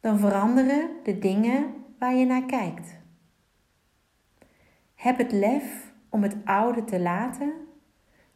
dan 0.00 0.18
veranderen 0.18 0.90
de 1.02 1.18
dingen 1.18 1.74
waar 1.98 2.14
je 2.14 2.26
naar 2.26 2.46
kijkt. 2.46 2.99
Heb 5.00 5.18
het 5.18 5.32
lef 5.32 5.92
om 6.08 6.22
het 6.22 6.36
oude 6.44 6.84
te 6.84 7.00
laten, 7.00 7.52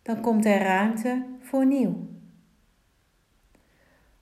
dan 0.02 0.20
komt 0.20 0.44
er 0.44 0.58
ruimte 0.62 1.26
voor 1.40 1.66
nieuw. 1.66 2.08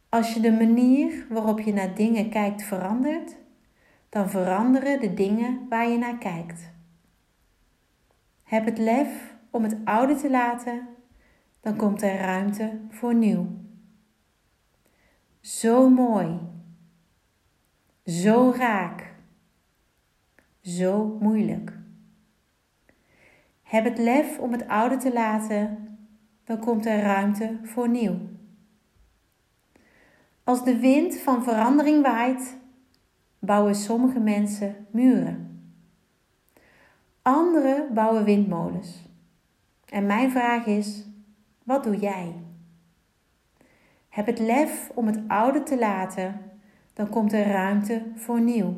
Als 0.09 0.35
je 0.35 0.41
de 0.41 0.53
manier 0.53 1.27
waarop 1.29 1.61
je 1.61 1.73
naar 1.73 1.95
dingen 1.95 2.31
kijkt 2.31 2.63
verandert, 2.63 3.37
dan 4.09 4.31
veranderen 4.31 5.01
de 5.01 5.15
dingen 5.15 5.69
waar 5.69 5.89
je 5.89 5.99
naar 5.99 6.19
kijkt. 6.19 6.71
Heb 8.43 8.65
het 8.65 8.79
lef 8.79 9.35
om 9.51 9.63
het 9.63 9.77
oude 9.85 10.15
te 10.15 10.31
laten, 10.31 10.89
dan 11.61 11.77
komt 11.77 12.03
er 12.03 12.17
ruimte 12.17 12.81
voor 12.89 13.15
nieuw. 13.15 13.47
Zo 15.41 15.89
mooi. 15.89 16.39
Zo 18.05 18.53
raak. 18.57 19.15
Zo 20.61 21.17
moeilijk. 21.21 21.81
Heb 23.73 23.85
het 23.85 23.99
lef 23.99 24.39
om 24.39 24.53
het 24.53 24.69
oude 24.69 24.97
te 24.97 25.13
laten, 25.13 25.89
dan 26.45 26.59
komt 26.59 26.87
er 26.87 27.01
ruimte 27.01 27.59
voor 27.63 27.89
nieuw. 27.89 28.17
Als 30.45 30.65
de 30.65 30.79
wind 30.79 31.17
van 31.17 31.43
verandering 31.43 32.03
waait, 32.03 32.57
bouwen 33.39 33.75
sommige 33.75 34.21
mensen 34.21 34.87
muren. 34.91 35.63
Anderen 37.23 37.95
bouwen 37.95 38.25
windmolens. 38.25 39.03
En 39.89 40.07
mijn 40.07 40.31
vraag 40.31 40.67
is: 40.67 41.07
wat 41.63 41.85
doe 41.85 41.97
jij? 41.97 42.35
Heb 44.09 44.27
het 44.27 44.39
lef 44.39 44.91
om 44.95 45.07
het 45.07 45.21
oude 45.29 45.63
te 45.63 45.79
laten, 45.79 46.41
dan 46.93 47.09
komt 47.09 47.33
er 47.33 47.47
ruimte 47.47 48.03
voor 48.15 48.41
nieuw. 48.41 48.75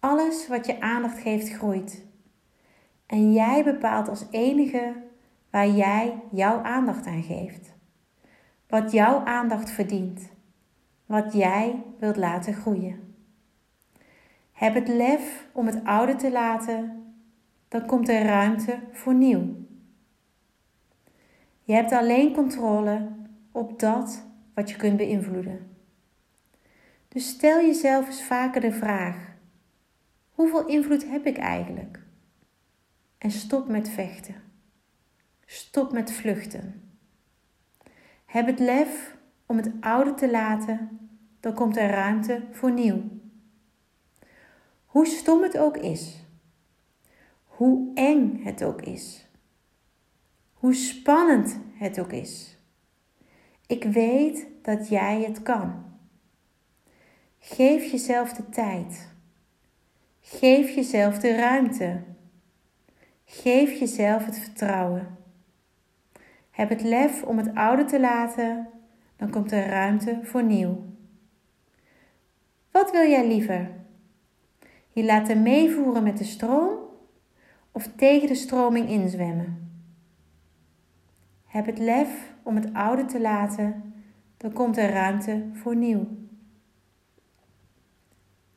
Alles 0.00 0.48
wat 0.48 0.66
je 0.66 0.80
aandacht 0.80 1.18
geeft 1.18 1.48
groeit. 1.48 2.12
En 3.14 3.32
jij 3.32 3.64
bepaalt 3.64 4.08
als 4.08 4.26
enige 4.30 4.92
waar 5.50 5.68
jij 5.68 6.22
jouw 6.30 6.62
aandacht 6.62 7.06
aan 7.06 7.22
geeft. 7.22 7.74
Wat 8.68 8.92
jouw 8.92 9.24
aandacht 9.24 9.70
verdient. 9.70 10.30
Wat 11.06 11.32
jij 11.32 11.82
wilt 11.98 12.16
laten 12.16 12.54
groeien. 12.54 13.14
Heb 14.52 14.74
het 14.74 14.88
lef 14.88 15.48
om 15.52 15.66
het 15.66 15.84
oude 15.84 16.14
te 16.16 16.32
laten, 16.32 17.04
dan 17.68 17.86
komt 17.86 18.08
er 18.08 18.24
ruimte 18.24 18.78
voor 18.92 19.14
nieuw. 19.14 19.56
Je 21.62 21.72
hebt 21.72 21.92
alleen 21.92 22.32
controle 22.32 23.08
op 23.52 23.78
dat 23.78 24.26
wat 24.54 24.70
je 24.70 24.76
kunt 24.76 24.96
beïnvloeden. 24.96 25.76
Dus 27.08 27.28
stel 27.28 27.60
jezelf 27.60 28.06
eens 28.06 28.24
vaker 28.24 28.60
de 28.60 28.72
vraag: 28.72 29.16
hoeveel 30.30 30.66
invloed 30.66 31.10
heb 31.10 31.26
ik 31.26 31.36
eigenlijk? 31.36 32.03
En 33.24 33.30
stop 33.30 33.68
met 33.68 33.88
vechten. 33.88 34.34
Stop 35.46 35.92
met 35.92 36.12
vluchten. 36.12 36.82
Heb 38.24 38.46
het 38.46 38.58
lef 38.58 39.16
om 39.46 39.56
het 39.56 39.72
oude 39.80 40.14
te 40.14 40.30
laten, 40.30 41.08
dan 41.40 41.54
komt 41.54 41.76
er 41.76 41.90
ruimte 41.90 42.42
voor 42.50 42.72
nieuw. 42.72 43.02
Hoe 44.84 45.06
stom 45.06 45.42
het 45.42 45.58
ook 45.58 45.76
is, 45.76 46.26
hoe 47.44 47.90
eng 47.94 48.44
het 48.44 48.64
ook 48.64 48.82
is, 48.82 49.28
hoe 50.52 50.74
spannend 50.74 51.60
het 51.74 52.00
ook 52.00 52.12
is. 52.12 52.58
Ik 53.66 53.84
weet 53.84 54.46
dat 54.62 54.88
jij 54.88 55.22
het 55.22 55.42
kan. 55.42 55.84
Geef 57.38 57.90
jezelf 57.90 58.32
de 58.32 58.48
tijd. 58.48 59.08
Geef 60.20 60.74
jezelf 60.74 61.18
de 61.18 61.34
ruimte. 61.34 62.12
Geef 63.24 63.78
jezelf 63.78 64.24
het 64.24 64.38
vertrouwen. 64.38 65.16
Heb 66.50 66.68
het 66.68 66.82
lef 66.82 67.22
om 67.22 67.38
het 67.38 67.54
oude 67.54 67.84
te 67.84 68.00
laten, 68.00 68.68
dan 69.16 69.30
komt 69.30 69.52
er 69.52 69.66
ruimte 69.66 70.20
voor 70.22 70.42
nieuw. 70.42 70.84
Wat 72.70 72.90
wil 72.90 73.08
jij 73.08 73.26
liever? 73.26 73.70
Je 74.88 75.04
laten 75.04 75.42
meevoeren 75.42 76.02
met 76.02 76.18
de 76.18 76.24
stroom 76.24 76.78
of 77.72 77.88
tegen 77.96 78.28
de 78.28 78.34
stroming 78.34 78.88
inzwemmen? 78.88 79.72
Heb 81.46 81.66
het 81.66 81.78
lef 81.78 82.34
om 82.42 82.54
het 82.54 82.74
oude 82.74 83.04
te 83.04 83.20
laten, 83.20 83.94
dan 84.36 84.52
komt 84.52 84.76
er 84.76 84.90
ruimte 84.90 85.48
voor 85.52 85.76
nieuw. 85.76 86.06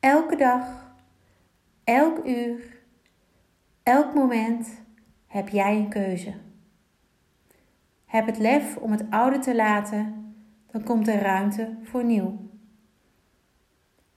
Elke 0.00 0.36
dag, 0.36 0.94
elk 1.84 2.26
uur, 2.26 2.77
elk 3.88 4.14
moment 4.14 4.80
heb 5.26 5.48
jij 5.48 5.76
een 5.76 5.88
keuze. 5.88 6.34
Heb 8.04 8.26
het 8.26 8.38
lef 8.38 8.76
om 8.76 8.90
het 8.90 9.04
oude 9.10 9.38
te 9.38 9.54
laten, 9.54 10.34
dan 10.66 10.82
komt 10.82 11.08
er 11.08 11.20
ruimte 11.20 11.76
voor 11.82 12.04
nieuw. 12.04 12.38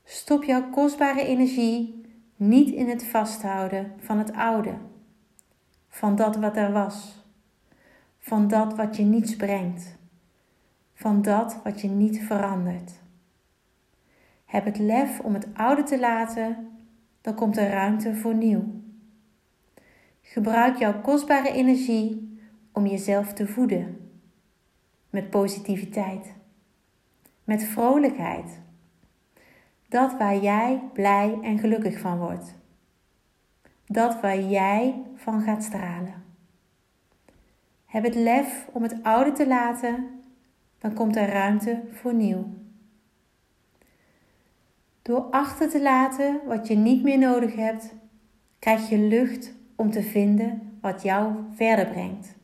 Stop 0.03 0.43
jouw 0.43 0.69
kostbare 0.69 1.25
energie 1.25 2.05
niet 2.35 2.69
in 2.69 2.89
het 2.89 3.05
vasthouden 3.05 3.93
van 3.97 4.17
het 4.17 4.33
oude, 4.33 4.73
van 5.87 6.15
dat 6.15 6.35
wat 6.35 6.57
er 6.57 6.71
was, 6.71 7.25
van 8.19 8.47
dat 8.47 8.75
wat 8.75 8.95
je 8.95 9.03
niets 9.03 9.35
brengt, 9.35 9.97
van 10.93 11.21
dat 11.21 11.59
wat 11.63 11.81
je 11.81 11.87
niet 11.87 12.19
verandert. 12.23 12.91
Heb 14.45 14.65
het 14.65 14.77
lef 14.77 15.19
om 15.19 15.33
het 15.33 15.47
oude 15.53 15.83
te 15.83 15.99
laten, 15.99 16.69
dan 17.21 17.35
komt 17.35 17.57
er 17.57 17.69
ruimte 17.69 18.15
voor 18.15 18.35
nieuw. 18.35 18.80
Gebruik 20.31 20.77
jouw 20.77 21.01
kostbare 21.01 21.51
energie 21.51 22.39
om 22.71 22.85
jezelf 22.85 23.33
te 23.33 23.47
voeden 23.47 24.11
met 25.09 25.29
positiviteit, 25.29 26.33
met 27.43 27.63
vrolijkheid 27.63 28.59
dat 29.87 30.17
waar 30.17 30.37
jij 30.37 30.83
blij 30.93 31.39
en 31.41 31.59
gelukkig 31.59 31.99
van 31.99 32.17
wordt. 32.17 32.55
Dat 33.85 34.21
waar 34.21 34.39
jij 34.39 35.01
van 35.15 35.41
gaat 35.41 35.63
stralen. 35.63 36.23
Heb 37.85 38.03
het 38.03 38.15
lef 38.15 38.67
om 38.71 38.83
het 38.83 39.03
oude 39.03 39.31
te 39.31 39.47
laten, 39.47 40.21
dan 40.79 40.93
komt 40.93 41.15
er 41.15 41.27
ruimte 41.27 41.81
voor 41.91 42.13
nieuw. 42.13 42.45
Door 45.01 45.21
achter 45.21 45.69
te 45.69 45.81
laten 45.81 46.39
wat 46.45 46.67
je 46.67 46.75
niet 46.75 47.03
meer 47.03 47.17
nodig 47.17 47.55
hebt, 47.55 47.93
krijg 48.59 48.89
je 48.89 48.97
lucht 48.97 49.59
om 49.81 49.91
te 49.91 50.03
vinden 50.03 50.77
wat 50.81 51.01
jou 51.01 51.33
verder 51.55 51.87
brengt. 51.87 52.35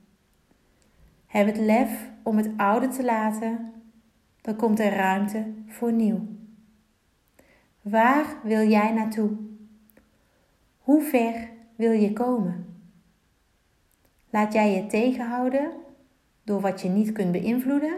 Heb 1.25 1.45
het 1.45 1.57
lef 1.57 2.09
om 2.23 2.37
het 2.37 2.49
oude 2.57 2.87
te 2.87 3.03
laten, 3.03 3.73
dan 4.41 4.55
komt 4.55 4.79
er 4.79 4.93
ruimte 4.93 5.53
voor 5.67 5.91
nieuw. 5.91 6.27
Waar 7.81 8.25
wil 8.43 8.67
jij 8.67 8.93
naartoe? 8.93 9.31
Hoe 10.77 11.01
ver 11.01 11.49
wil 11.75 11.91
je 11.91 12.13
komen? 12.13 12.65
Laat 14.29 14.53
jij 14.53 14.75
je 14.75 14.85
tegenhouden 14.85 15.71
door 16.43 16.61
wat 16.61 16.81
je 16.81 16.89
niet 16.89 17.11
kunt 17.11 17.31
beïnvloeden? 17.31 17.97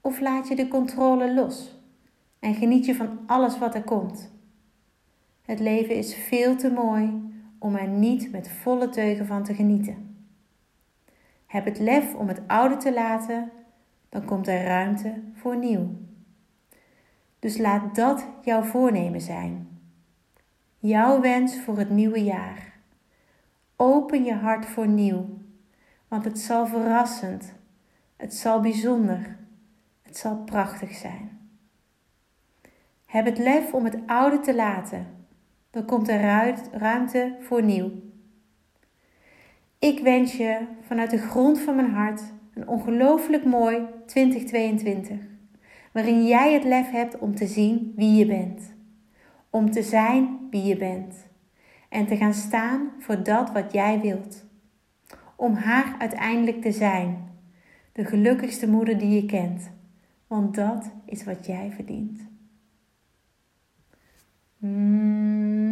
Of 0.00 0.20
laat 0.20 0.48
je 0.48 0.56
de 0.56 0.68
controle 0.68 1.34
los 1.34 1.80
en 2.38 2.54
geniet 2.54 2.86
je 2.86 2.94
van 2.94 3.18
alles 3.26 3.58
wat 3.58 3.74
er 3.74 3.84
komt? 3.84 4.32
Het 5.42 5.60
leven 5.60 5.96
is 5.96 6.14
veel 6.14 6.56
te 6.56 6.70
mooi 6.70 7.34
om 7.58 7.74
er 7.74 7.88
niet 7.88 8.30
met 8.32 8.50
volle 8.50 8.88
teugen 8.88 9.26
van 9.26 9.42
te 9.42 9.54
genieten. 9.54 10.16
Heb 11.46 11.64
het 11.64 11.78
lef 11.78 12.14
om 12.14 12.28
het 12.28 12.40
oude 12.46 12.76
te 12.76 12.92
laten, 12.92 13.50
dan 14.08 14.24
komt 14.24 14.48
er 14.48 14.64
ruimte 14.64 15.22
voor 15.32 15.56
nieuw. 15.56 15.88
Dus 17.38 17.58
laat 17.58 17.94
dat 17.94 18.26
jouw 18.42 18.62
voornemen 18.62 19.20
zijn. 19.20 19.80
Jouw 20.78 21.20
wens 21.20 21.60
voor 21.60 21.78
het 21.78 21.90
nieuwe 21.90 22.24
jaar. 22.24 22.72
Open 23.76 24.24
je 24.24 24.34
hart 24.34 24.66
voor 24.66 24.88
nieuw, 24.88 25.38
want 26.08 26.24
het 26.24 26.38
zal 26.38 26.66
verrassend, 26.66 27.52
het 28.16 28.34
zal 28.34 28.60
bijzonder, 28.60 29.36
het 30.02 30.16
zal 30.16 30.36
prachtig 30.36 30.94
zijn. 30.94 31.50
Heb 33.06 33.24
het 33.24 33.38
lef 33.38 33.72
om 33.72 33.84
het 33.84 33.98
oude 34.06 34.40
te 34.40 34.54
laten, 34.54 35.06
dan 35.76 35.84
komt 35.84 36.08
er 36.08 36.20
ruimte 36.72 37.36
voor 37.40 37.62
nieuw. 37.62 37.90
Ik 39.78 40.00
wens 40.00 40.36
je 40.36 40.66
vanuit 40.80 41.10
de 41.10 41.18
grond 41.18 41.60
van 41.60 41.76
mijn 41.76 41.90
hart 41.90 42.22
een 42.54 42.68
ongelooflijk 42.68 43.44
mooi 43.44 43.84
2022, 44.06 45.18
waarin 45.92 46.26
jij 46.26 46.52
het 46.52 46.64
lef 46.64 46.90
hebt 46.90 47.18
om 47.18 47.34
te 47.34 47.46
zien 47.46 47.92
wie 47.96 48.14
je 48.14 48.26
bent, 48.26 48.74
om 49.50 49.70
te 49.70 49.82
zijn 49.82 50.38
wie 50.50 50.62
je 50.62 50.76
bent 50.76 51.26
en 51.88 52.06
te 52.06 52.16
gaan 52.16 52.34
staan 52.34 52.90
voor 52.98 53.22
dat 53.22 53.52
wat 53.52 53.72
jij 53.72 54.00
wilt, 54.00 54.46
om 55.36 55.54
haar 55.54 55.94
uiteindelijk 55.98 56.62
te 56.62 56.72
zijn, 56.72 57.30
de 57.92 58.04
gelukkigste 58.04 58.68
moeder 58.68 58.98
die 58.98 59.10
je 59.10 59.26
kent, 59.26 59.70
want 60.26 60.54
dat 60.54 60.90
is 61.04 61.24
wat 61.24 61.46
jij 61.46 61.72
verdient. 61.74 62.20
Mwah. 64.58 65.55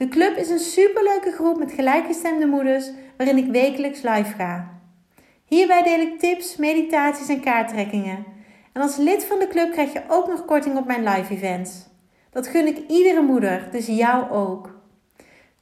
De 0.00 0.08
club 0.08 0.36
is 0.36 0.50
een 0.50 0.58
superleuke 0.58 1.30
groep 1.32 1.58
met 1.58 1.72
gelijkgestemde 1.72 2.46
moeders 2.46 2.90
waarin 3.16 3.36
ik 3.36 3.50
wekelijks 3.50 4.02
live 4.02 4.34
ga. 4.36 4.80
Hierbij 5.44 5.82
deel 5.82 6.00
ik 6.00 6.18
tips, 6.18 6.56
meditaties 6.56 7.28
en 7.28 7.40
kaarttrekkingen. 7.40 8.24
En 8.72 8.82
als 8.82 8.96
lid 8.96 9.24
van 9.24 9.38
de 9.38 9.48
club 9.48 9.72
krijg 9.72 9.92
je 9.92 10.02
ook 10.08 10.28
nog 10.28 10.44
korting 10.44 10.76
op 10.76 10.86
mijn 10.86 11.04
live 11.04 11.34
events. 11.34 11.86
Dat 12.30 12.46
gun 12.46 12.66
ik 12.66 12.78
iedere 12.88 13.20
moeder, 13.20 13.68
dus 13.72 13.86
jou 13.86 14.30
ook. 14.30 14.80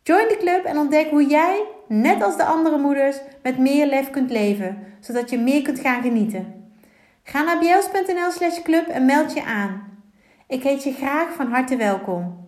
Join 0.02 0.28
de 0.28 0.36
club 0.36 0.64
en 0.64 0.78
ontdek 0.78 1.10
hoe 1.10 1.26
jij, 1.26 1.64
net 1.88 2.22
als 2.22 2.36
de 2.36 2.44
andere 2.44 2.78
moeders, 2.78 3.16
met 3.42 3.58
meer 3.58 3.86
lef 3.86 4.10
kunt 4.10 4.30
leven, 4.30 4.78
zodat 5.00 5.30
je 5.30 5.38
meer 5.38 5.62
kunt 5.62 5.80
gaan 5.80 6.02
genieten. 6.02 6.70
Ga 7.22 7.42
naar 7.42 7.58
bjels.nl 7.58 8.30
slash 8.30 8.62
club 8.62 8.86
en 8.86 9.04
meld 9.04 9.32
je 9.32 9.44
aan. 9.44 10.00
Ik 10.48 10.62
heet 10.62 10.84
je 10.84 10.92
graag 10.92 11.32
van 11.32 11.50
harte 11.50 11.76
welkom. 11.76 12.47